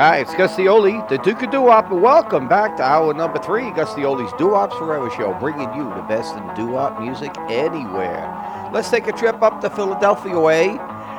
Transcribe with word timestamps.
Hi, 0.00 0.16
it's 0.16 0.34
Gus 0.34 0.56
D 0.56 0.62
Oldie, 0.62 1.06
the 1.10 1.18
Duke 1.18 1.42
of 1.42 1.50
Doo-Wop, 1.50 1.90
and 1.90 2.00
welcome 2.00 2.48
back 2.48 2.74
to 2.78 2.82
hour 2.82 3.12
number 3.12 3.38
three, 3.38 3.70
Gus 3.72 3.94
D 3.94 4.06
Oldie's 4.06 4.32
Doo-Wops 4.38 4.74
Forever 4.78 5.10
Show, 5.10 5.34
bringing 5.38 5.70
you 5.74 5.84
the 5.94 6.00
best 6.08 6.34
in 6.36 6.54
doo-wop 6.54 6.98
music 6.98 7.36
anywhere. 7.50 8.70
Let's 8.72 8.88
take 8.88 9.08
a 9.08 9.12
trip 9.12 9.42
up 9.42 9.60
to 9.60 9.68
Philadelphia 9.68 10.40
way. 10.40 10.68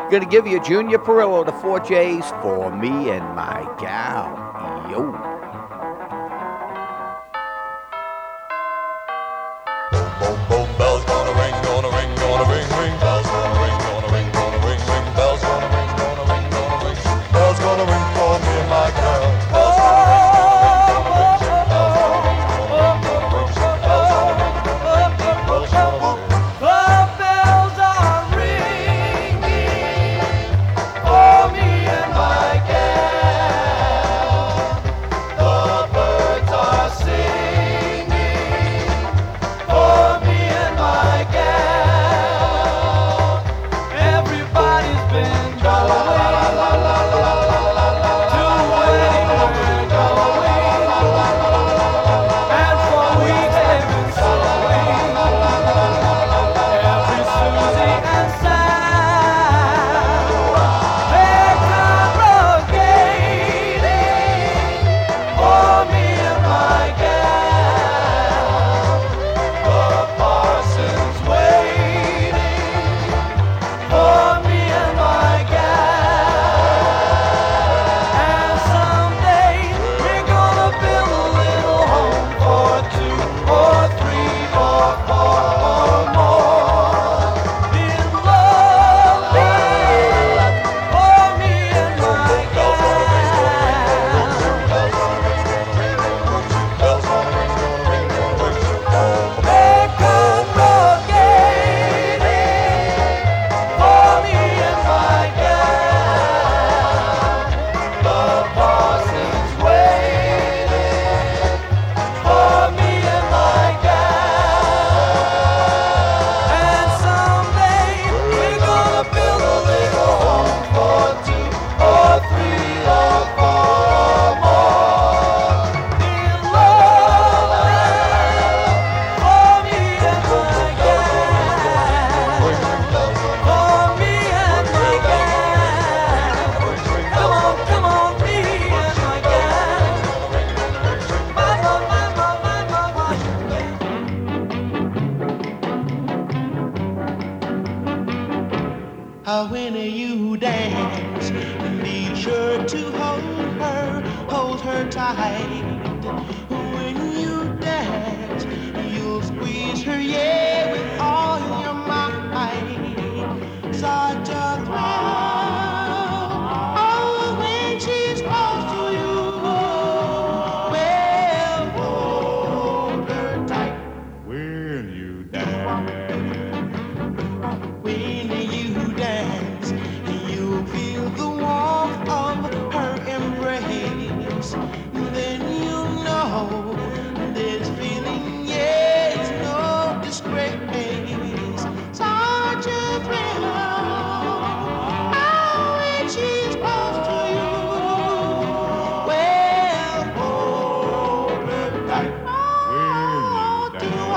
Gonna 0.09 0.25
give 0.25 0.47
you 0.47 0.59
Junior 0.63 0.97
Perillo, 0.97 1.46
the 1.46 1.52
four 1.52 1.79
J's, 1.79 2.28
for 2.42 2.76
me 2.76 3.12
and 3.12 3.36
my 3.36 3.72
gal. 3.79 4.33
Yo. 4.90 5.31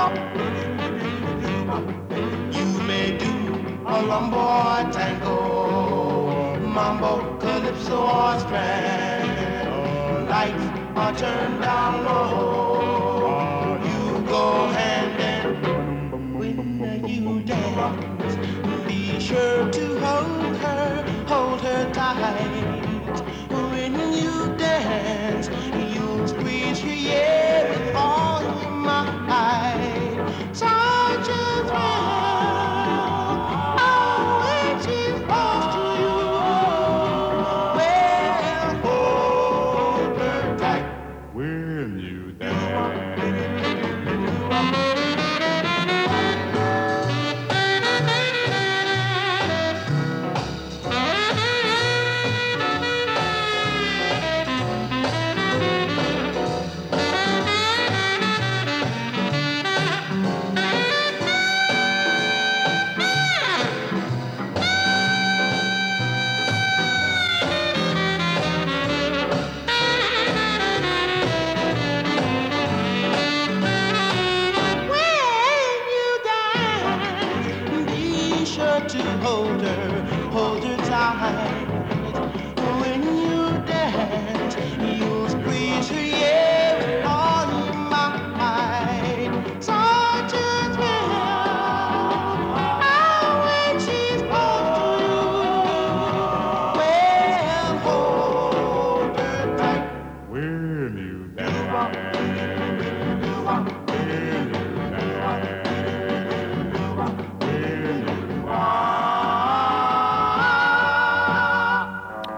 You 0.05 0.11
may 2.83 3.17
do 3.17 3.31
a 3.87 4.03
lumbo 4.03 4.91
tango, 4.91 6.59
mambo, 6.59 7.39
calypso 7.39 8.03
or 8.03 8.39
strand. 8.39 9.67
Lights 10.29 10.63
are 10.95 11.15
turned 11.15 11.61
down 11.63 12.03
low. 12.05 13.79
You 13.83 14.21
go 14.27 14.67
hand 14.67 15.19
in 15.21 15.63
hand 15.63 16.39
when 16.39 17.07
you 17.07 17.41
dance. 17.41 18.35
Be 18.87 19.19
sure 19.19 19.71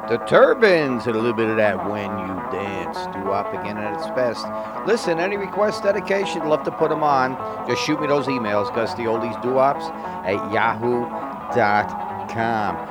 The 0.10 0.20
Turbans 0.20 1.06
and 1.06 1.18
a 1.18 1.20
little 1.20 1.34
bit 1.34 1.50
of 1.50 1.58
that 1.58 1.90
When 1.90 2.10
You 2.18 2.28
Dance. 2.50 2.98
Do 3.14 3.32
up 3.32 3.54
again 3.54 3.78
at 3.78 3.94
its 3.94 4.08
best. 4.12 4.46
Listen, 4.88 5.20
any 5.20 5.36
request, 5.36 5.84
dedication, 5.84 6.48
love 6.48 6.64
to 6.64 6.72
put 6.72 6.90
them 6.90 7.04
on. 7.04 7.36
Just 7.68 7.84
shoot 7.84 8.00
me 8.00 8.08
those 8.08 8.28
emails, 8.28 8.74
Gus 8.74 8.94
the 8.94 9.04
Oldies 9.04 9.42
Doo-Wops 9.42 9.84
at 10.26 10.52
yahoo.com. 10.54 11.98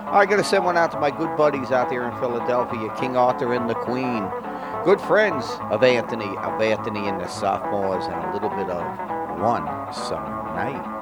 I 0.08 0.26
got 0.26 0.36
to 0.36 0.44
send 0.44 0.66
one 0.66 0.76
out 0.76 0.92
to 0.92 1.00
my 1.00 1.10
good 1.10 1.34
buddies 1.38 1.70
out 1.70 1.88
there 1.88 2.06
in 2.06 2.14
Philadelphia, 2.18 2.94
King 3.00 3.16
Arthur 3.16 3.54
and 3.54 3.70
the 3.70 3.74
Queen. 3.74 4.28
Good 4.84 5.00
friends 5.00 5.46
of 5.70 5.82
Anthony, 5.82 6.36
of 6.36 6.60
Anthony 6.60 7.08
and 7.08 7.18
the 7.18 7.28
sophomores, 7.28 8.04
and 8.04 8.14
a 8.14 8.32
little 8.34 8.50
bit 8.50 8.68
of 8.68 9.40
One 9.40 9.64
Summer 9.94 10.44
Night. 10.54 10.95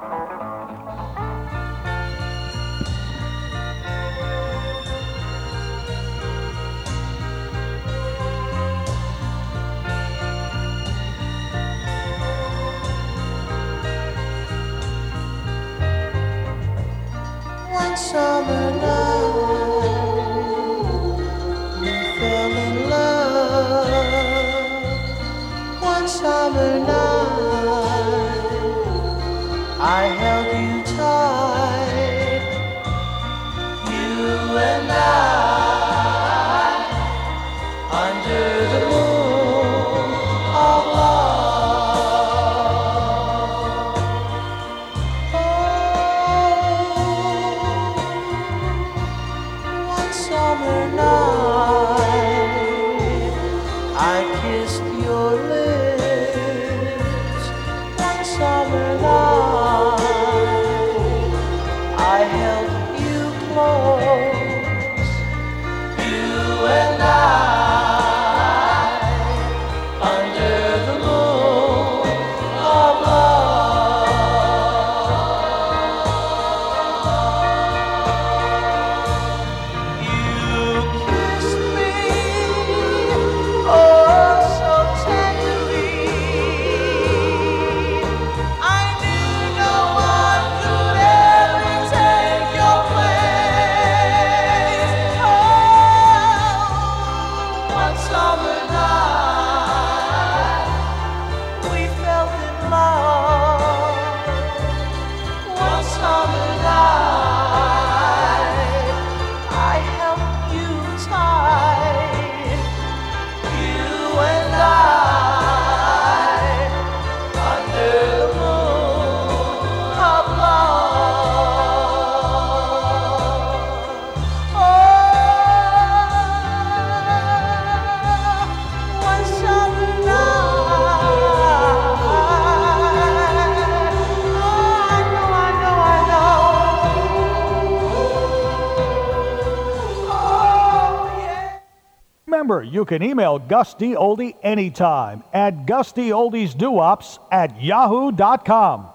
You 142.84 142.98
can 142.98 143.02
email 143.02 143.38
Gus 143.38 143.72
D. 143.72 143.94
Oldie 143.94 144.36
anytime 144.42 145.24
at 145.32 145.64
gustoldiesdoops 145.64 147.18
at 147.32 147.62
yahoo.com. 147.62 148.93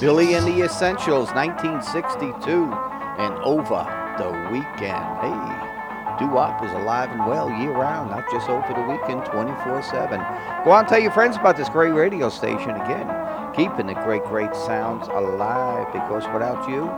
Billy 0.00 0.34
and 0.34 0.46
the 0.46 0.62
Essentials, 0.62 1.28
1962, 1.32 2.70
and 3.18 3.34
over 3.42 3.82
the 4.16 4.30
weekend. 4.52 5.04
Hey, 5.18 6.18
doo-wop 6.20 6.62
is 6.62 6.70
alive 6.70 7.10
and 7.10 7.26
well 7.26 7.50
year 7.50 7.72
round, 7.72 8.10
not 8.10 8.30
just 8.30 8.48
over 8.48 8.72
the 8.74 8.82
weekend, 8.82 9.24
24/7. 9.24 10.24
Go 10.64 10.70
on, 10.70 10.86
tell 10.86 11.00
your 11.00 11.10
friends 11.10 11.36
about 11.36 11.56
this 11.56 11.68
great 11.68 11.92
radio 11.92 12.28
station 12.28 12.70
again, 12.70 13.10
keeping 13.54 13.88
the 13.88 13.94
great, 13.94 14.22
great 14.26 14.54
sounds 14.54 15.08
alive. 15.08 15.88
Because 15.92 16.28
without 16.32 16.68
you, 16.68 16.88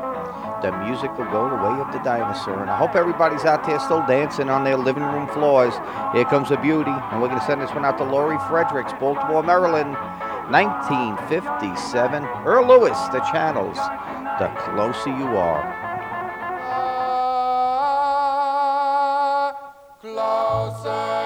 the 0.61 0.71
music 0.85 1.11
will 1.17 1.31
go 1.33 1.49
the 1.49 1.57
way 1.57 1.81
of 1.81 1.91
the 1.93 2.01
dinosaur. 2.01 2.61
And 2.61 2.71
I 2.71 2.77
hope 2.77 2.95
everybody's 2.95 3.47
out 3.47 3.65
there 3.65 3.79
still 3.79 4.05
dancing 4.07 4.51
on 4.51 4.63
their 4.63 4.77
living 4.77 5.05
room 5.05 5.27
floors. 5.29 5.73
Here 6.13 6.27
comes 6.27 6.51
a 6.51 6.59
beauty, 6.59 6.93
and 7.13 7.23
we're 7.23 7.29
gonna 7.29 7.41
send 7.41 7.63
this 7.63 7.75
one 7.75 7.87
out 7.87 7.97
to 7.97 8.05
Laurie 8.05 8.39
Fredericks, 8.51 8.93
Baltimore, 9.01 9.43
Maryland. 9.43 9.97
1957. 10.51 12.25
Earl 12.45 12.67
Lewis, 12.67 12.99
The 13.13 13.21
Channels. 13.31 13.77
The 14.41 14.49
closer 14.59 15.11
you 15.11 15.37
are. 15.37 15.63
Ah, 17.93 19.55
closer 20.01 21.20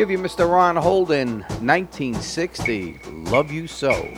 Give 0.00 0.10
you 0.10 0.16
Mr. 0.16 0.50
Ron 0.50 0.76
Holden, 0.76 1.40
1960. 1.60 3.00
Love 3.26 3.52
You 3.52 3.66
So. 3.66 4.08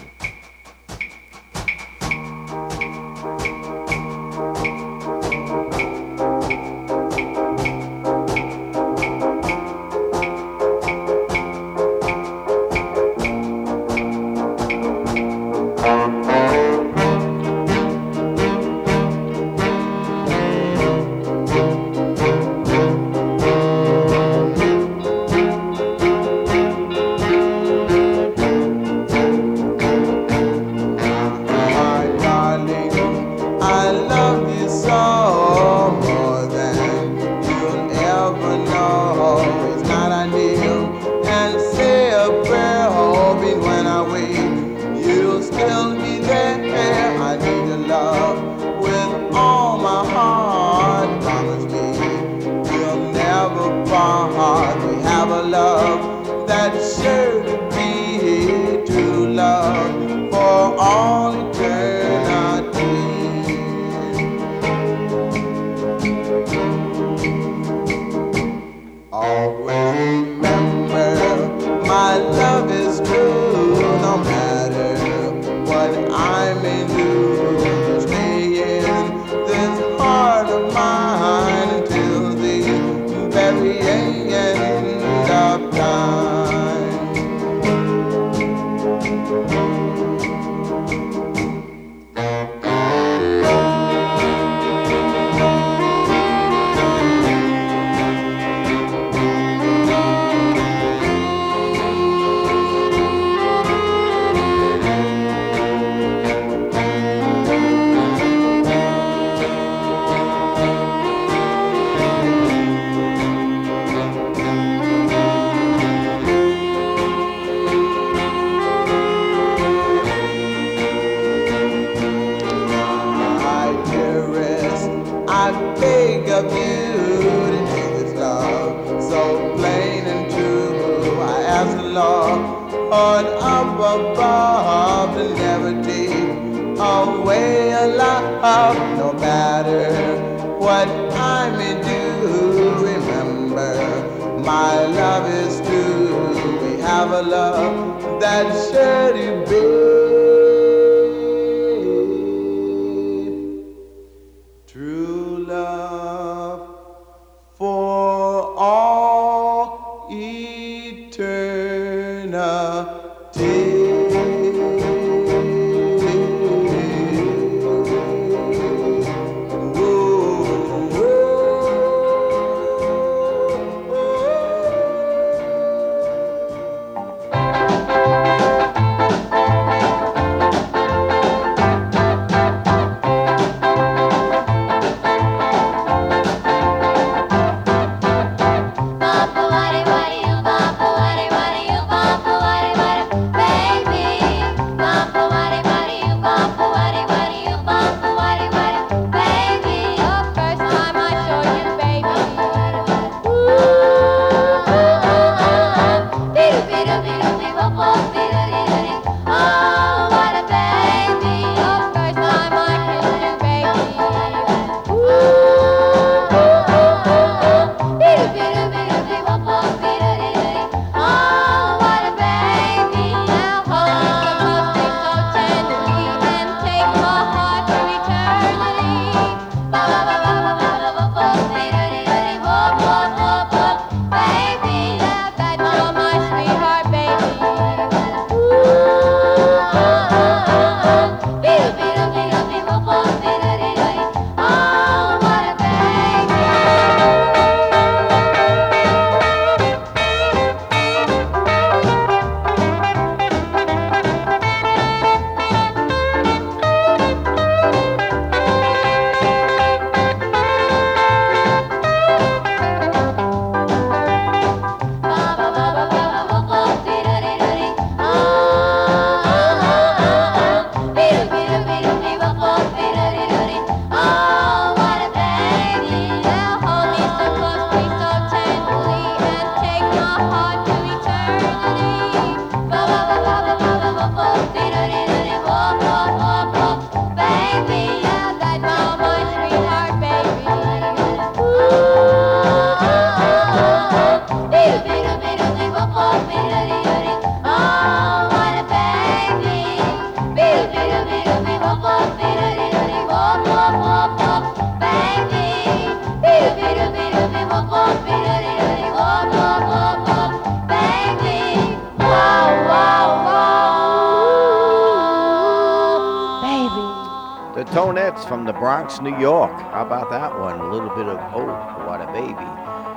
Bronx, 318.82 319.00
New 319.00 319.16
York. 319.16 319.52
How 319.52 319.86
about 319.86 320.10
that 320.10 320.36
one? 320.40 320.58
A 320.58 320.72
little 320.72 320.88
bit 320.88 321.06
of 321.06 321.16
Oh, 321.32 321.46
What 321.86 322.00
a 322.00 322.12
Baby. 322.12 322.34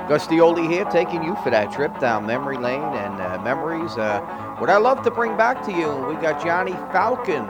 Gus 0.09 0.25
D 0.25 0.37
Oldie 0.37 0.67
here, 0.67 0.83
taking 0.85 1.21
you 1.21 1.35
for 1.43 1.51
that 1.51 1.71
trip 1.71 1.99
down 1.99 2.25
memory 2.25 2.57
lane 2.57 2.81
and 2.81 3.21
uh, 3.21 3.39
memories. 3.43 3.95
Uh, 3.95 4.19
what 4.57 4.71
I 4.71 4.77
love 4.77 5.03
to 5.03 5.11
bring 5.11 5.37
back 5.37 5.63
to 5.65 5.71
you, 5.71 5.93
we 6.07 6.15
got 6.15 6.43
Johnny 6.43 6.71
Falcon 6.91 7.45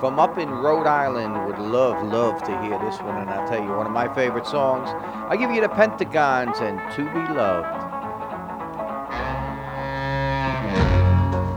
from 0.00 0.18
up 0.18 0.36
in 0.36 0.50
Rhode 0.50 0.88
Island. 0.88 1.46
Would 1.46 1.60
love, 1.60 2.04
love 2.04 2.42
to 2.42 2.60
hear 2.62 2.76
this 2.80 3.00
one. 3.02 3.18
And 3.18 3.30
I'll 3.30 3.48
tell 3.48 3.62
you, 3.62 3.70
one 3.70 3.86
of 3.86 3.92
my 3.92 4.12
favorite 4.12 4.46
songs. 4.46 4.88
I 5.30 5.36
give 5.36 5.52
you 5.52 5.60
the 5.60 5.68
Pentagons 5.68 6.58
and 6.58 6.80
To 6.96 7.04
Be 7.04 7.34
Loved. 7.34 7.68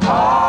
Oh. 0.04 0.49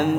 And 0.00 0.16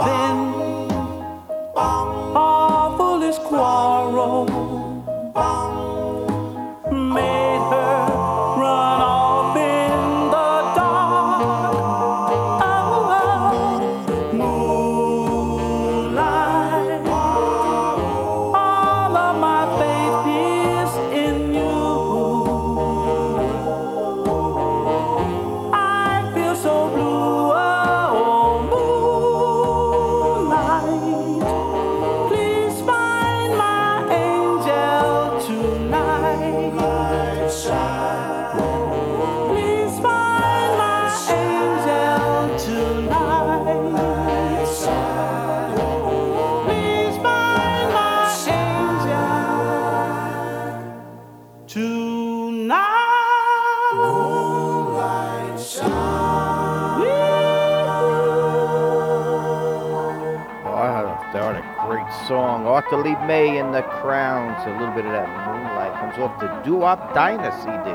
Arthur 62.91 63.07
Lee 63.07 63.25
Maye 63.25 63.57
in 63.57 63.71
the 63.71 63.83
Crowns. 63.83 64.59
A 64.67 64.71
little 64.77 64.93
bit 64.93 65.05
of 65.05 65.13
that 65.13 65.29
moonlight 65.47 65.93
comes 65.95 66.19
off 66.19 66.37
the 66.41 66.47
Doo-Wop 66.67 67.13
Dinah 67.13 67.55
CD. 67.63 67.87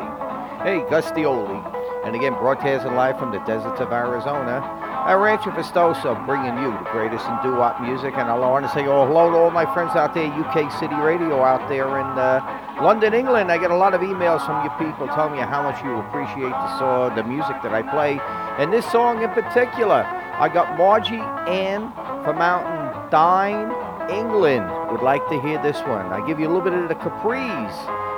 Hey, 0.65 0.89
Gus 0.89 1.13
D 1.13 1.29
Oldie. 1.29 1.61
And 2.07 2.17
again, 2.17 2.33
broadcasting 2.33 2.95
live 2.95 3.19
from 3.19 3.31
the 3.31 3.39
deserts 3.45 3.79
of 3.79 3.93
Arizona. 3.93 4.65
At 5.05 5.13
Rancho 5.13 5.51
Vistoso, 5.51 6.17
bringing 6.25 6.57
you 6.65 6.73
the 6.73 6.89
greatest 6.89 7.29
in 7.29 7.37
doo-wop 7.43 7.79
music. 7.83 8.15
And 8.17 8.31
I 8.31 8.39
want 8.39 8.65
to 8.65 8.73
say 8.73 8.87
oh, 8.87 9.05
hello 9.05 9.29
to 9.29 9.37
all 9.37 9.51
my 9.51 9.69
friends 9.75 9.93
out 9.93 10.15
there, 10.15 10.33
UK 10.33 10.73
City 10.81 10.97
Radio 10.97 11.45
out 11.45 11.69
there 11.69 12.01
in 12.01 12.09
uh, 12.17 12.41
London, 12.81 13.13
England. 13.13 13.53
I 13.53 13.59
get 13.59 13.71
a 13.71 13.77
lot 13.77 13.93
of 13.93 14.01
emails 14.01 14.47
from 14.47 14.65
you 14.65 14.73
people 14.81 15.09
telling 15.13 15.37
me 15.37 15.45
how 15.45 15.63
much 15.63 15.77
you 15.85 15.93
appreciate 16.09 16.57
the 16.57 16.79
song, 16.79 17.15
the 17.15 17.23
music 17.23 17.61
that 17.63 17.75
I 17.75 17.83
play. 17.83 18.17
And 18.57 18.73
this 18.73 18.91
song 18.91 19.23
in 19.23 19.29
particular, 19.37 20.09
I 20.09 20.49
got 20.49 20.79
Margie 20.79 21.21
Ann 21.53 21.93
from 22.25 22.39
Mountain 22.39 23.11
Dine, 23.11 23.69
England, 24.11 24.71
would 24.91 25.03
like 25.03 25.27
to 25.29 25.41
hear 25.41 25.61
this 25.63 25.79
one. 25.81 26.07
I 26.13 26.25
give 26.27 26.39
you 26.39 26.47
a 26.47 26.53
little 26.53 26.63
bit 26.63 26.73
of 26.73 26.89
the 26.89 26.95
Capri's 26.95 27.75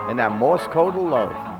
and 0.08 0.18
that 0.18 0.32
Morse 0.32 0.66
code 0.68 0.94
of 0.94 1.02
love. 1.02 1.57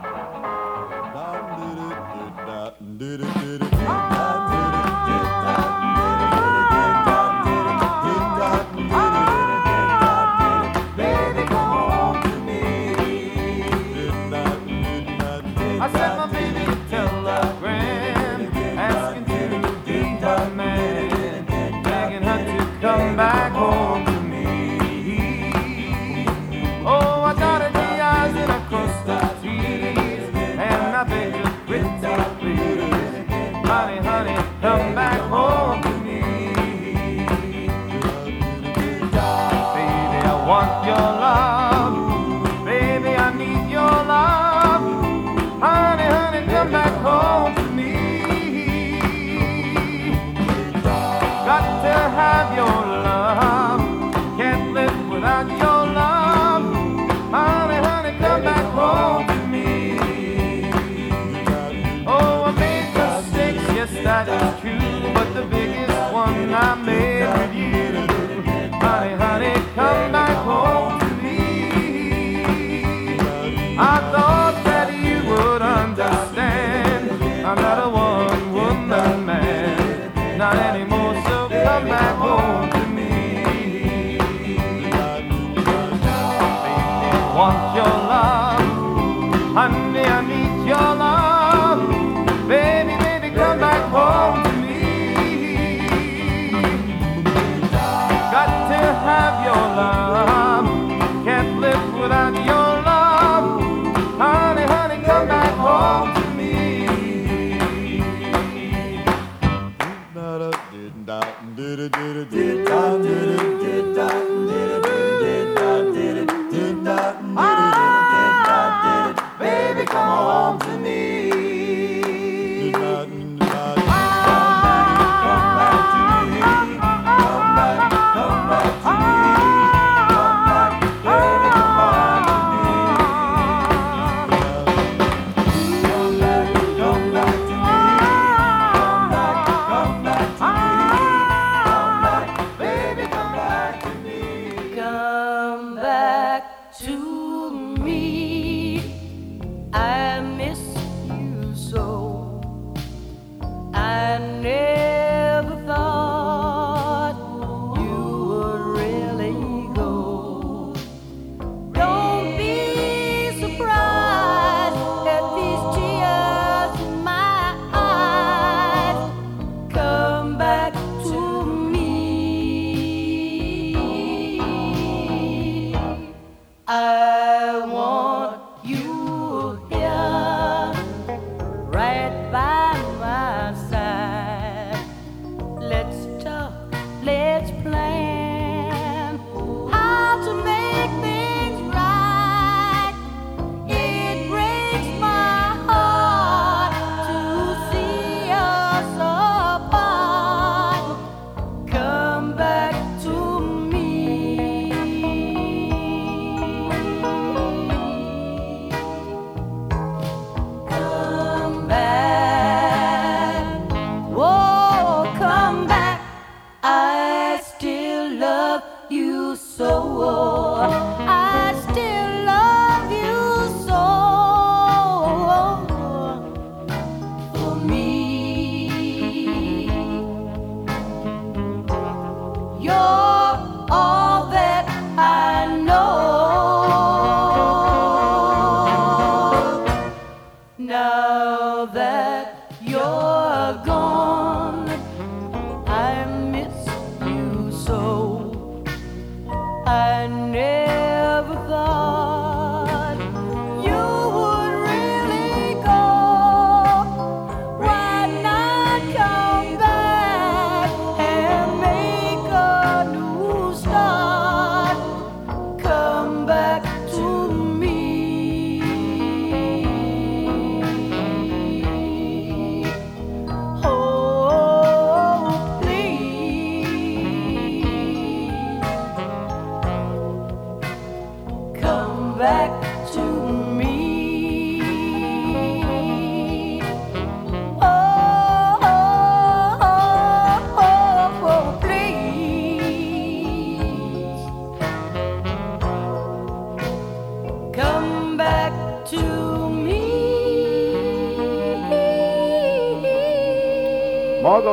Baby, 111.59 113.28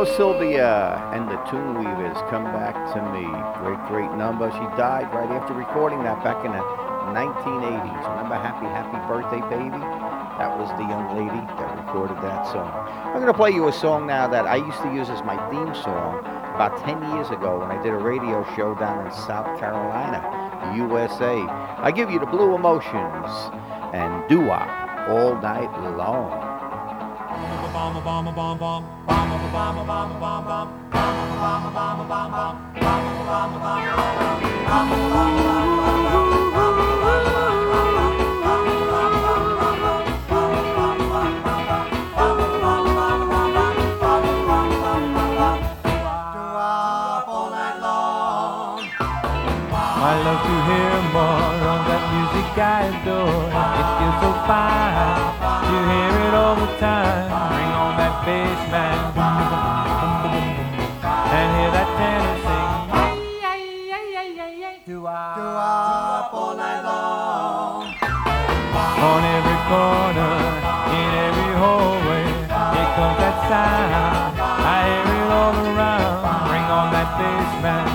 Sylvia 0.05 1.01
and 1.13 1.27
the 1.27 1.37
Tune 1.49 1.77
Weavers 1.77 2.17
come 2.29 2.45
back 2.45 2.75
to 2.93 2.99
me. 3.11 3.25
Great, 3.59 3.81
great 3.89 4.11
number. 4.17 4.51
She 4.51 4.65
died 4.77 5.09
right 5.13 5.29
after 5.31 5.53
recording 5.53 6.03
that 6.03 6.23
back 6.23 6.45
in 6.45 6.51
the 6.51 6.63
1980s. 7.13 8.01
Remember 8.09 8.35
Happy, 8.35 8.65
Happy 8.67 8.97
Birthday, 9.07 9.41
Baby? 9.49 9.81
That 10.37 10.57
was 10.57 10.69
the 10.77 10.85
young 10.85 11.15
lady 11.17 11.41
that 11.57 11.85
recorded 11.85 12.17
that 12.17 12.45
song. 12.51 12.71
I'm 13.13 13.21
going 13.21 13.27
to 13.27 13.33
play 13.33 13.51
you 13.51 13.67
a 13.67 13.73
song 13.73 14.05
now 14.05 14.27
that 14.27 14.45
I 14.45 14.57
used 14.57 14.81
to 14.83 14.93
use 14.93 15.09
as 15.09 15.23
my 15.23 15.37
theme 15.49 15.73
song 15.83 16.19
about 16.55 16.77
10 16.83 17.01
years 17.15 17.29
ago 17.29 17.59
when 17.59 17.71
I 17.71 17.81
did 17.81 17.93
a 17.93 17.97
radio 17.97 18.43
show 18.55 18.75
down 18.75 19.05
in 19.05 19.11
South 19.11 19.59
Carolina, 19.59 20.21
USA. 20.75 21.39
I 21.79 21.91
give 21.91 22.09
you 22.09 22.19
the 22.19 22.25
Blue 22.25 22.55
Emotions 22.55 23.31
and 23.93 24.27
doo-wop 24.27 25.09
all 25.09 25.39
night 25.41 25.71
long. 25.95 26.54
I 50.07 50.13
love 50.23 50.41
to 50.45 50.55
hear 50.69 50.95
more 51.11 51.59
of 51.73 51.81
that 51.89 52.03
music 52.13 52.47
I 52.57 52.61
adore. 52.87 53.49
It 53.79 53.87
feels 53.97 54.17
so 54.21 54.29
fine. 54.47 55.19
You 55.71 55.79
hear 55.91 56.13
it 56.27 56.33
all 56.35 56.55
the 56.55 56.69
time. 56.79 56.94
Man. 58.75 58.97
And 61.37 61.47
hear 61.55 61.71
that 61.75 61.89
tenor 61.97 62.35
sing. 62.43 62.73
On 69.05 69.21
every 69.37 69.59
corner, 69.69 70.35
in 70.99 71.09
every 71.27 71.51
hallway, 71.61 72.25
here 72.75 72.91
comes 72.95 73.17
that 73.21 73.37
sound. 73.49 74.39
I 74.41 74.79
hear 74.87 75.07
it 75.19 75.29
all 75.39 75.55
around. 75.71 76.15
Bring 76.49 76.67
on 76.79 76.87
that 76.95 77.09
bass 77.17 77.51
man. 77.63 77.94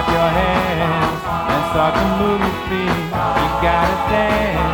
Clap 0.00 0.12
your 0.12 0.30
hands 0.40 1.20
and 1.52 1.62
start 1.72 1.94
to 1.94 2.04
move 2.20 2.40
your 2.40 2.56
feet. 2.68 3.04
You 3.40 3.48
gotta 3.60 3.96
dance 4.10 4.69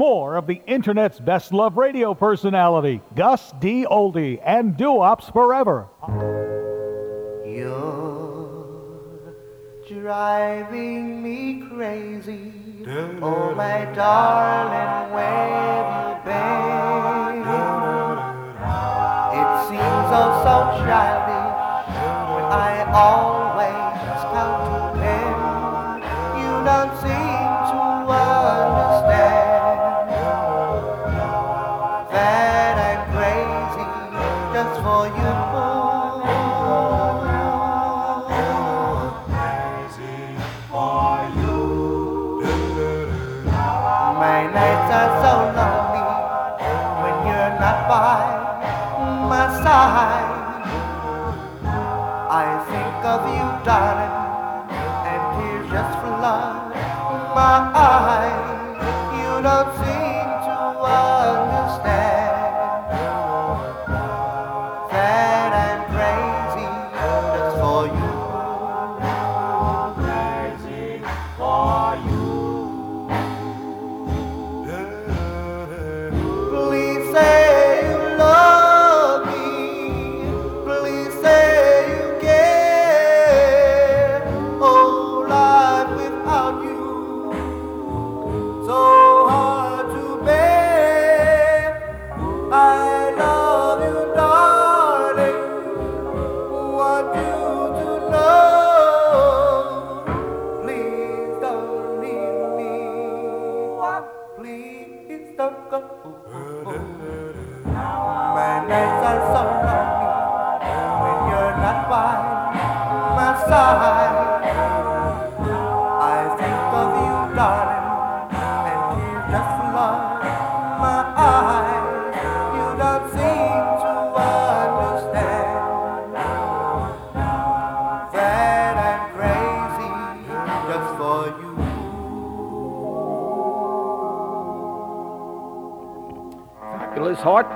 more 0.00 0.36
of 0.36 0.46
the 0.46 0.62
Internet's 0.66 1.20
best 1.20 1.52
love 1.52 1.76
radio 1.76 2.14
personality, 2.14 3.02
Gus 3.14 3.52
D. 3.60 3.84
Oldie, 3.84 4.40
and 4.42 4.74
Doo-Wops 4.74 5.30
Forever. 5.30 5.88
You're 7.44 9.34
driving 9.86 11.22
me 11.22 11.64
crazy. 11.68 12.50
Oh, 13.20 13.54
my 13.54 13.84
darling, 13.94 15.12
where 15.12 15.48
you 16.08 16.24
been? 16.24 17.44
It 19.36 19.48
seems 19.68 20.08
oh 20.16 20.40
so 20.42 20.56
childish 20.80 21.92
when 22.32 22.46
I 22.48 22.88
always 22.94 23.79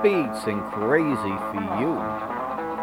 Heartbeats 0.05 0.45
and 0.45 0.61
crazy 0.71 1.35
for 1.49 1.61
you. 1.81 1.97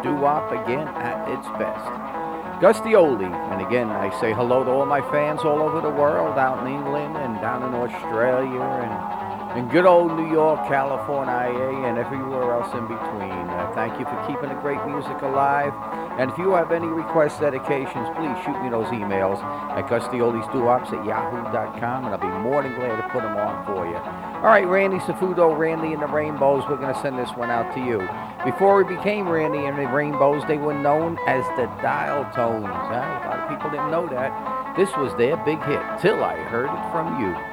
Doo-wop 0.03 0.51
again 0.51 0.89
at 0.99 1.23
its 1.31 1.47
best. 1.55 2.59
Gus 2.59 2.75
D 2.83 2.99
Oldie, 2.99 3.31
and 3.31 3.61
again 3.65 3.87
I 3.87 4.11
say 4.19 4.33
hello 4.33 4.65
to 4.65 4.69
all 4.69 4.85
my 4.85 4.99
fans 5.09 5.39
all 5.45 5.61
over 5.61 5.79
the 5.79 5.89
world, 5.89 6.37
out 6.37 6.67
in 6.67 6.73
England 6.73 7.15
and 7.15 7.39
down 7.39 7.63
in 7.63 7.73
Australia 7.79 8.59
and 8.59 9.57
in 9.57 9.69
good 9.69 9.85
old 9.85 10.11
New 10.19 10.29
York, 10.33 10.67
California, 10.67 11.87
and 11.87 11.97
everywhere 11.97 12.59
else 12.59 12.73
in 12.75 12.87
between. 12.91 13.47
Uh, 13.55 13.71
thank 13.73 13.97
you 13.99 14.03
for 14.03 14.19
keeping 14.27 14.49
the 14.49 14.59
great 14.59 14.83
music 14.85 15.21
alive. 15.21 15.71
And 16.19 16.29
if 16.29 16.37
you 16.37 16.51
have 16.51 16.73
any 16.73 16.87
requests, 16.87 17.39
dedications, 17.39 18.07
please 18.19 18.35
shoot 18.43 18.59
me 18.61 18.69
those 18.69 18.91
emails 18.91 19.39
at 19.71 19.87
gustheoldiesdoops 19.87 20.91
at 20.91 21.05
yahoo.com, 21.05 22.03
and 22.03 22.11
I'll 22.11 22.19
be 22.19 22.27
more 22.43 22.61
than 22.63 22.75
glad 22.75 22.99
to 22.99 23.07
put 23.15 23.23
them 23.23 23.37
on 23.37 23.63
for 23.65 23.87
you. 23.87 24.22
All 24.43 24.49
right, 24.49 24.67
Randy 24.67 24.97
Safuto, 24.97 25.57
Randy 25.57 25.93
and 25.93 26.01
the 26.01 26.05
Rainbows, 26.05 26.65
we're 26.67 26.75
going 26.75 26.93
to 26.93 27.01
send 27.01 27.17
this 27.17 27.29
one 27.29 27.49
out 27.49 27.73
to 27.75 27.79
you. 27.79 27.99
Before 28.43 28.83
we 28.83 28.97
became 28.97 29.29
Randy 29.29 29.59
and 29.59 29.79
the 29.79 29.87
Rainbows, 29.87 30.43
they 30.49 30.57
were 30.57 30.73
known 30.73 31.17
as 31.29 31.45
the 31.55 31.67
Dial 31.81 32.29
Tones. 32.35 32.65
Huh? 32.65 33.21
A 33.23 33.27
lot 33.29 33.39
of 33.39 33.47
people 33.47 33.71
didn't 33.71 33.89
know 33.89 34.05
that. 34.09 34.75
This 34.75 34.89
was 34.97 35.15
their 35.15 35.37
big 35.45 35.63
hit, 35.63 35.79
Till 36.01 36.21
I 36.21 36.35
Heard 36.35 36.65
It 36.65 36.91
From 36.91 37.23
You. 37.23 37.52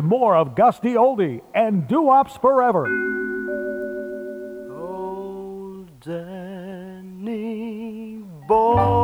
More 0.00 0.36
of 0.36 0.54
Gus 0.54 0.78
D 0.80 0.94
Oldie 0.94 1.40
and 1.54 1.86
Doo-Wops 1.88 2.36
Forever. 2.40 2.86
Old 4.72 6.00
Danny 6.00 7.44
boy, 8.48 9.03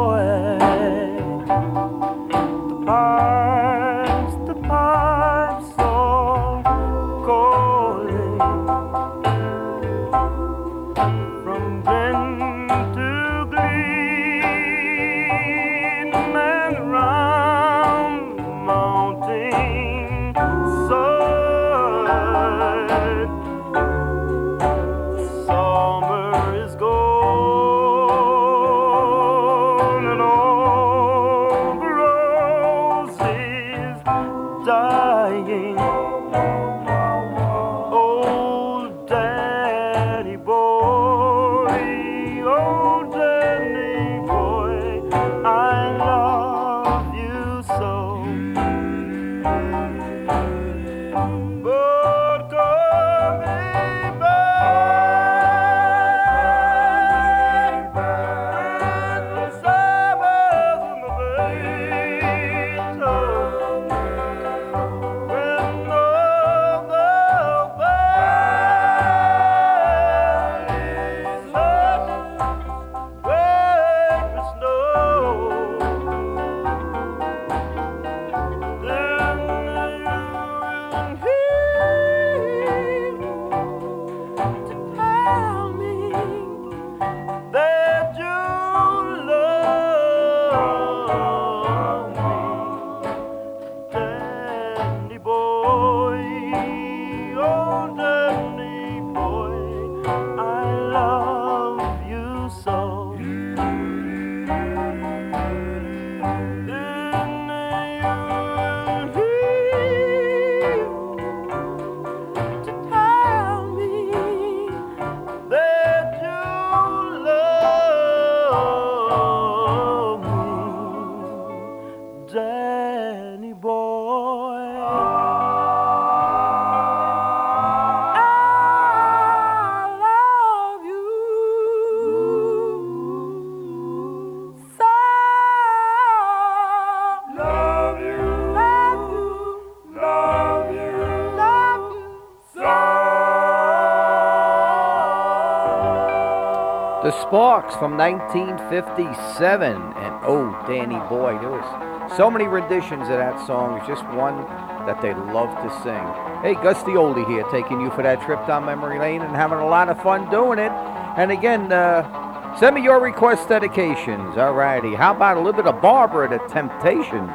The 147.11 147.23
Sparks 147.27 147.75
from 147.75 147.99
1957, 147.99 149.75
and 149.75 150.15
oh, 150.23 150.55
Danny 150.69 150.95
Boy, 151.09 151.37
there 151.41 151.51
was 151.51 152.17
so 152.17 152.31
many 152.31 152.47
renditions 152.47 153.03
of 153.03 153.19
that 153.19 153.45
song. 153.49 153.79
It's 153.79 153.89
just 153.89 154.05
one 154.15 154.45
that 154.87 155.03
they 155.03 155.13
love 155.13 155.51
to 155.51 155.71
sing. 155.83 156.07
Hey, 156.41 156.55
Gus 156.63 156.79
D 156.85 156.93
Oldie 156.93 157.27
here, 157.27 157.43
taking 157.51 157.81
you 157.81 157.91
for 157.91 158.05
that 158.05 158.23
trip 158.23 158.47
down 158.47 158.65
memory 158.65 159.01
lane 159.01 159.23
and 159.23 159.35
having 159.35 159.59
a 159.59 159.67
lot 159.67 159.89
of 159.89 160.01
fun 160.01 160.31
doing 160.31 160.61
it. 160.61 160.71
And 160.71 161.33
again, 161.33 161.73
uh, 161.73 162.55
send 162.61 162.77
me 162.77 162.85
your 162.85 163.01
request 163.01 163.49
dedications. 163.49 164.37
Alrighty, 164.37 164.95
how 164.95 165.13
about 165.13 165.37
a 165.37 165.41
little 165.41 165.61
bit 165.61 165.67
of 165.67 165.83
Barbara 165.83 166.29
the 166.29 166.39
Temptations? 166.47 167.35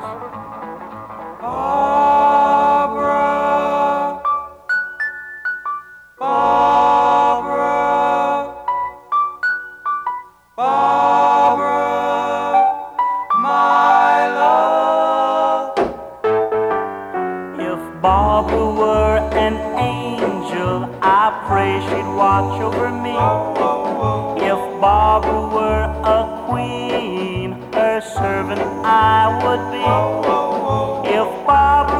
An 19.45 19.57
angel, 19.77 20.89
I 21.03 21.23
pray 21.47 21.73
she'd 21.85 22.09
watch 22.17 22.59
over 22.61 22.89
me. 22.89 23.13
If 24.43 24.59
Barbara 24.81 25.41
were 25.57 25.85
a 26.17 26.21
queen, 26.49 27.51
her 27.73 28.01
servant 28.01 28.61
I 28.83 29.37
would 29.43 29.63
be. 29.69 29.85
If 31.17 31.29
Barbara 31.45 31.94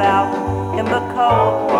out 0.00 0.78
in 0.78 0.84
the 0.86 1.00
cold. 1.14 1.73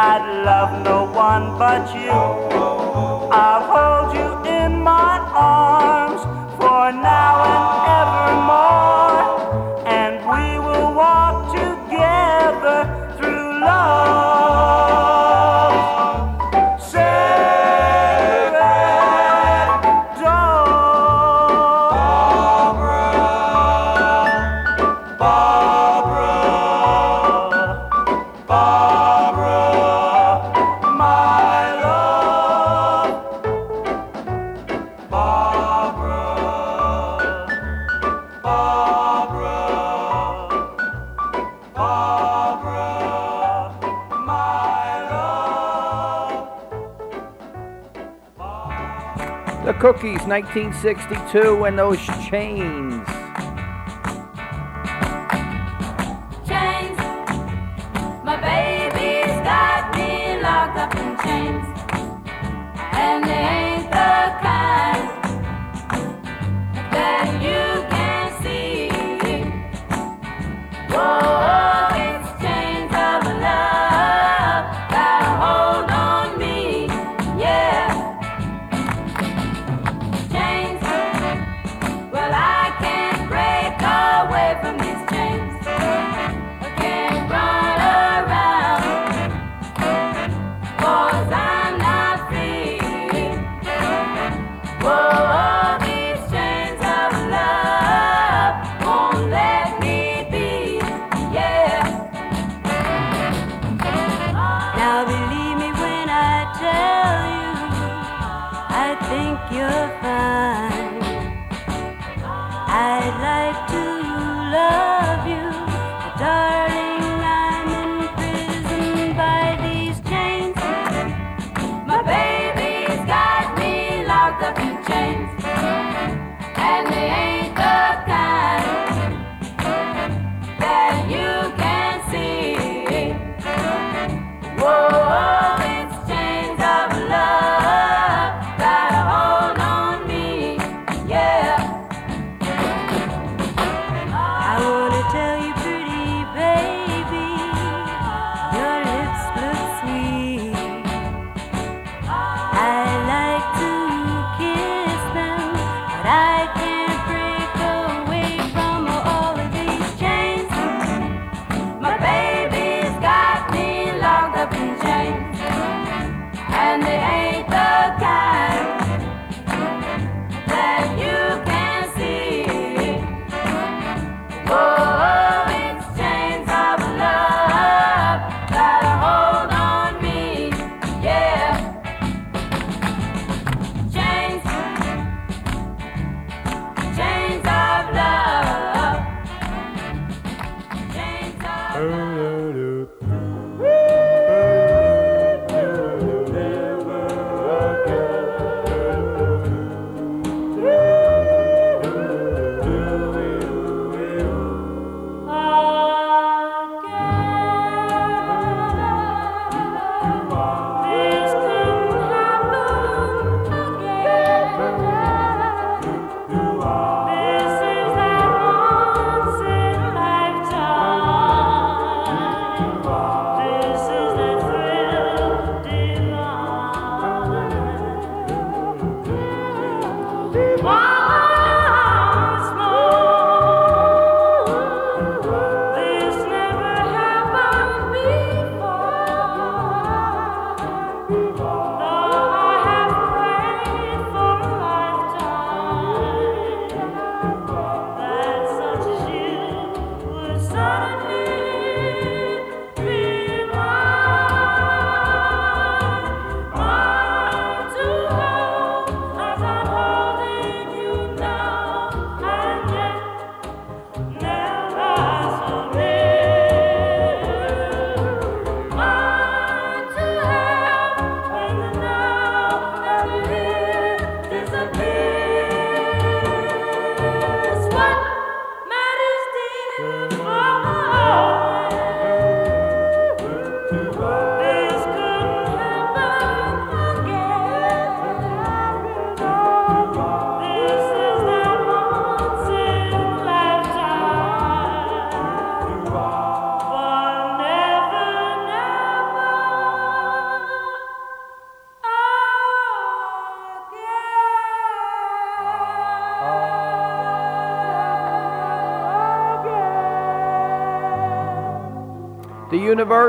I'd 0.00 0.44
love 0.44 0.84
no 0.84 1.10
one 1.10 1.58
but 1.58 1.92
you. 1.92 2.27
1962 50.28 51.56
when 51.56 51.76
those 51.76 51.98
chains. 52.28 52.87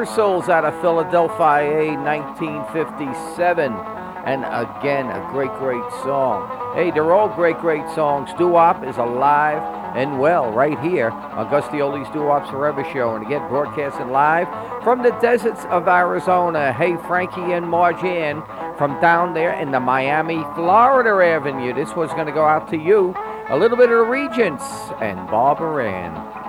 Soul's 0.06 0.50
out 0.50 0.66
of 0.66 0.80
Philadelphia, 0.82 1.94
1957. 1.98 3.74
And 4.26 4.44
again, 4.46 5.08
a 5.08 5.28
great, 5.32 5.52
great 5.54 5.84
song. 6.04 6.76
Hey, 6.76 6.92
they're 6.92 7.12
all 7.12 7.30
great, 7.30 7.58
great 7.58 7.88
songs. 7.96 8.30
Doo 8.38 8.50
Wop 8.50 8.84
is 8.86 8.98
alive 8.98 9.62
and 9.96 10.20
well 10.20 10.52
right 10.52 10.80
here 10.80 11.10
on 11.10 11.50
Gus 11.50 11.70
D 11.72 11.82
Oldie's 11.82 12.08
Doo 12.14 12.24
Wop 12.24 12.50
Forever 12.50 12.84
Show. 12.94 13.16
And 13.16 13.26
again, 13.26 13.48
broadcasting 13.48 14.10
live 14.10 14.48
from 14.84 15.04
the 15.04 15.12
deserts 15.22 15.66
of 15.66 15.88
Arizona. 15.88 16.74
Hey, 16.74 16.96
Frankie 17.08 17.54
and 17.54 17.66
Marjane 17.66 18.46
from 18.78 19.00
down 19.02 19.34
there 19.34 19.54
in 19.54 19.72
the 19.72 19.80
Miami, 19.80 20.44
Florida 20.56 21.26
Avenue. 21.26 21.74
This 21.74 21.96
was 21.96 22.10
going 22.12 22.28
to 22.28 22.34
go 22.34 22.46
out 22.46 22.70
to 22.70 22.78
you, 22.78 23.16
a 23.50 23.58
little 23.58 23.78
bit 23.78 23.90
of 23.90 23.98
the 23.98 24.06
Regents 24.06 24.64
and 25.02 25.18
Barbara 25.30 25.92
Ann 25.92 26.49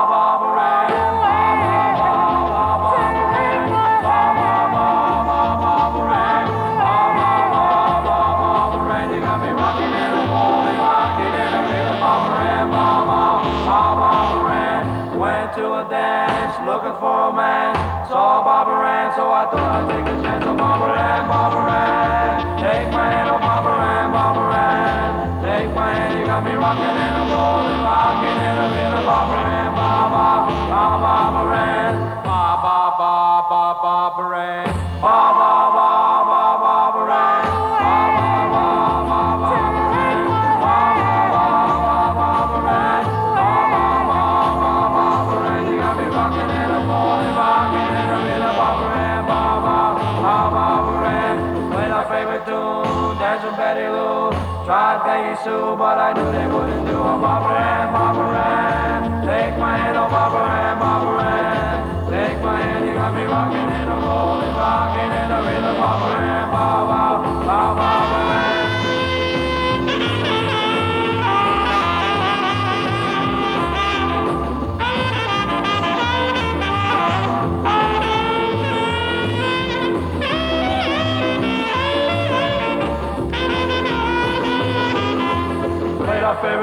side 56.15 56.40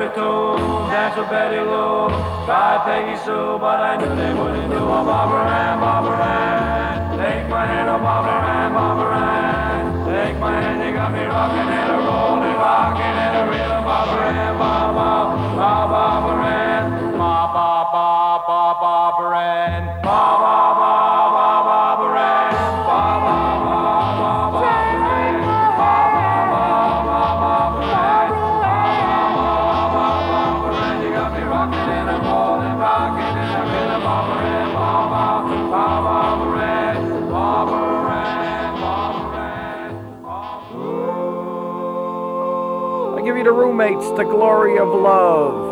were 0.09 0.15
told, 0.15 0.91
dance 0.91 1.17
with 1.17 1.29
Betty 1.29 1.61
Lou, 1.61 2.09
try 2.47 2.81
Peggy 2.85 3.17
Sue, 3.25 3.59
but 3.61 3.81
I 3.81 3.97
knew 3.97 4.15
they 4.15 4.35
wouldn't 4.35 4.71
do 4.71 4.79
a 4.79 5.05
Barbara 5.05 5.45
Ann, 5.45 5.81
Barbara 5.81 6.25
Ann. 6.25 7.19
Take 7.19 7.49
my 7.49 7.67
hand, 7.67 7.89
oh 7.89 7.99
Barbara 7.99 8.49
Ann, 8.49 8.73
Barbara 8.73 9.17
Ann. 9.17 10.07
Take 10.07 10.39
my 10.39 10.61
hand, 10.61 10.85
you 10.85 10.93
got 10.95 11.13
me 11.13 11.25
rockin' 11.25 11.69
and 11.69 11.93
a 11.93 11.99
rolling, 12.07 12.57
rocking 12.57 13.03
and 13.03 13.37
a 13.37 13.51
reeling. 13.51 13.78
the 44.19 44.25
glory 44.25 44.79
of 44.79 44.89
love. 44.89 45.68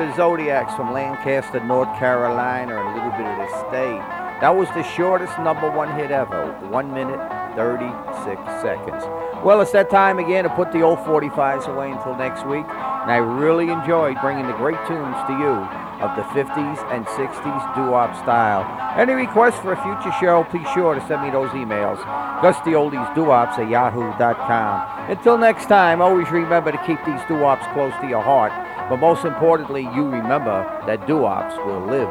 The 0.00 0.16
Zodiacs 0.16 0.74
from 0.76 0.94
Lancaster, 0.94 1.60
North 1.60 1.94
Carolina, 1.98 2.74
and 2.74 2.88
a 2.88 2.94
little 2.94 3.10
bit 3.20 3.26
of 3.28 3.36
the 3.36 3.48
state. 3.68 4.00
That 4.40 4.56
was 4.56 4.66
the 4.70 4.82
shortest 4.82 5.38
number 5.40 5.70
one 5.70 5.92
hit 5.94 6.10
ever, 6.10 6.56
1 6.70 6.94
minute 6.94 7.20
36 7.54 8.40
seconds. 8.64 9.04
Well, 9.44 9.60
it's 9.60 9.72
that 9.72 9.90
time 9.90 10.18
again 10.18 10.44
to 10.44 10.50
put 10.56 10.72
the 10.72 10.80
old 10.80 11.00
45s 11.00 11.68
away 11.68 11.90
until 11.90 12.16
next 12.16 12.46
week, 12.46 12.64
and 12.64 13.12
I 13.12 13.18
really 13.18 13.68
enjoyed 13.68 14.16
bringing 14.22 14.46
the 14.46 14.56
great 14.56 14.80
tunes 14.88 15.20
to 15.28 15.36
you 15.36 15.60
of 16.00 16.16
the 16.16 16.24
50s 16.32 16.80
and 16.88 17.04
60s 17.04 17.74
doo-wop 17.76 18.16
style. 18.24 18.64
Any 18.96 19.12
requests 19.12 19.60
for 19.60 19.74
a 19.74 19.82
future 19.82 20.16
show, 20.18 20.44
please 20.44 20.66
sure 20.72 20.94
to 20.94 21.06
send 21.06 21.20
me 21.20 21.28
those 21.28 21.50
emails. 21.50 22.00
GustyOldiesDooWops 22.40 23.58
at 23.58 23.68
yahoo.com. 23.68 25.10
Until 25.10 25.36
next 25.36 25.66
time, 25.66 26.00
always 26.00 26.30
remember 26.30 26.72
to 26.72 26.80
keep 26.86 27.04
these 27.04 27.20
doo-wops 27.28 27.66
close 27.74 27.92
to 28.00 28.08
your 28.08 28.22
heart. 28.22 28.52
But 28.90 28.98
most 28.98 29.24
importantly, 29.24 29.82
you 29.94 30.04
remember 30.08 30.66
that 30.84 31.06
doo-wops 31.06 31.54
will 31.64 31.86
live 31.86 32.10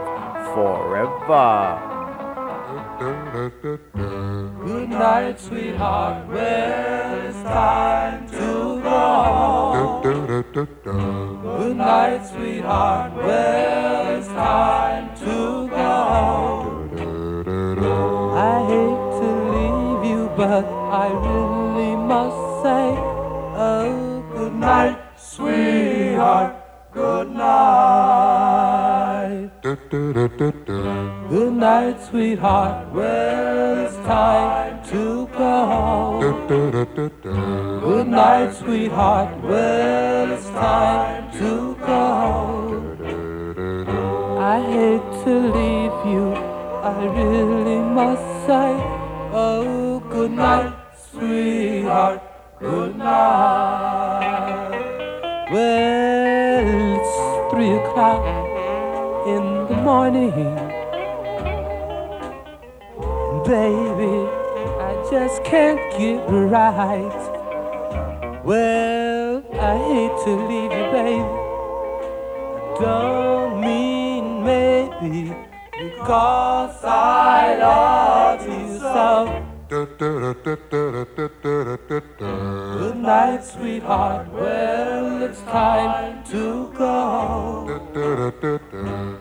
forever. 0.56 1.78
Good 4.66 4.90
night, 4.90 5.38
sweetheart. 5.42 6.26
Well, 6.30 7.28
it's 7.28 7.44
time 7.44 8.28
to 8.30 8.80
go. 8.82 10.00
Good 11.44 11.76
night, 11.76 12.26
sweetheart. 12.26 13.14
Well, 13.14 14.18
it's 14.18 14.28
time 14.28 15.14
to 15.18 15.68
go. 15.68 15.84
I 18.38 18.64
hate 18.72 19.20
to 19.20 19.30
leave 19.52 20.04
you, 20.12 20.30
but 20.38 20.64
I 20.64 21.12
really 21.12 21.96
must 21.98 22.64
say, 22.64 22.96
oh, 23.68 24.24
good 24.32 24.56
night, 24.56 24.98
sweetheart. 25.18 26.56
Good 27.00 27.32
night. 27.32 28.90
Good 29.62 31.54
night, 31.54 31.98
sweetheart. 32.04 32.92
Well, 32.94 33.86
it's 33.86 33.96
time 34.06 34.84
to 34.90 35.28
go. 35.28 36.20
Good 37.88 38.08
night, 38.08 38.52
sweetheart. 38.54 39.42
Well, 39.42 40.32
it's 40.34 40.50
time 40.50 41.32
to 41.40 41.76
go. 41.88 42.04
I 44.56 44.60
hate 44.74 45.10
to 45.24 45.34
leave 45.56 46.00
you. 46.14 46.26
I 46.84 46.94
really 47.18 47.80
must 47.80 48.28
say, 48.46 48.72
oh, 49.32 50.04
good 50.12 50.32
night, 50.32 50.74
sweetheart. 51.12 52.22
Good 52.60 52.98
night. 52.98 54.70
Well, 55.52 55.89
o'clock 58.00 59.28
in 59.28 59.44
the 59.68 59.76
morning. 59.82 60.32
Baby, 63.44 64.16
I 64.88 64.92
just 65.12 65.44
can't 65.44 65.82
get 65.98 66.22
right. 66.30 67.22
Well, 68.46 69.44
I 69.54 69.78
hate 69.92 70.16
to 70.26 70.32
leave 70.48 70.72
you, 70.72 70.88
baby. 70.96 71.24
I 72.56 72.78
don't 72.80 73.60
mean 73.60 74.44
maybe 74.44 75.36
because 75.78 76.84
I 76.84 77.58
love 77.60 78.48
you 78.48 78.80
so. 78.80 79.49
Good 79.70 80.02
night, 82.96 83.44
sweetheart. 83.44 84.28
Well, 84.34 85.22
it's 85.22 85.42
time 85.42 86.24
to 86.32 86.74
go. 86.76 87.80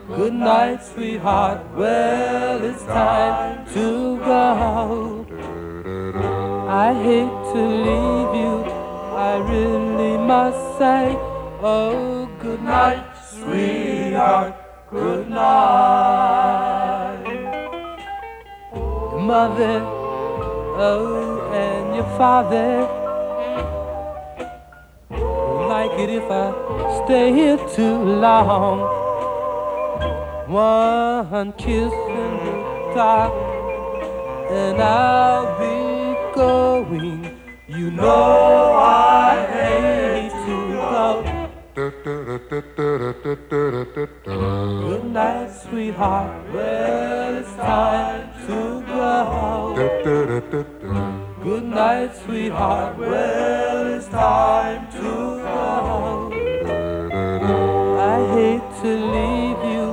Good 0.07 0.33
night, 0.33 0.83
sweetheart. 0.83 1.61
Well, 1.75 2.63
it's 2.63 2.83
time 2.85 3.63
to 3.75 4.17
go. 4.17 5.27
I 6.67 6.93
hate 6.95 7.53
to 7.53 7.61
leave 7.85 8.33
you. 8.41 8.65
I 9.15 9.37
really 9.51 10.17
must 10.17 10.79
say, 10.79 11.15
oh, 11.61 12.27
good 12.39 12.63
night, 12.63 13.05
sweetheart. 13.35 14.55
Good 14.89 15.29
night. 15.29 16.69
Mother, 19.13 19.98
and 20.81 21.95
your 21.95 22.05
father 22.17 22.87
like 25.67 25.91
it 25.99 26.09
if 26.09 26.23
I 26.31 27.03
stay 27.05 27.33
here 27.33 27.57
too 27.75 27.97
long. 27.97 28.79
One 30.47 31.53
kiss 31.53 31.91
in 31.91 32.31
the 32.45 32.93
dark, 32.95 33.33
and 34.49 34.81
I'll 34.81 35.59
be 35.59 36.35
going. 36.35 37.37
You 37.67 37.91
know 37.91 38.73
I 38.73 39.45
hate. 39.51 39.78
Good 42.29 42.37
night, 45.05 45.49
sweetheart. 45.49 46.53
Well, 46.53 47.37
it's 47.37 47.55
time 47.55 48.29
to 48.45 48.83
go. 48.85 49.73
Good 51.41 51.63
night, 51.63 52.15
sweetheart. 52.23 52.97
Well, 52.99 53.87
it's 53.95 54.07
time 54.09 54.91
to 54.91 55.41
go. 55.41 56.31
I 57.97 58.17
hate 58.35 58.69
to 58.83 58.91
leave 59.15 59.61
you. 59.73 59.85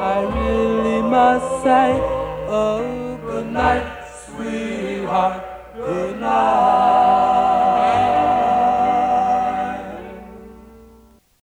I 0.00 0.20
really 0.40 1.02
must 1.02 1.62
say, 1.64 2.00
oh, 2.48 3.18
good 3.26 3.52
night, 3.52 4.08
sweetheart. 4.24 5.44
Good 5.76 6.18
night. 6.18 7.53